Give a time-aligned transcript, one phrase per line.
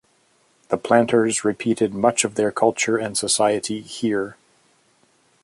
[0.69, 4.35] The planters repeated much of their culture and society here.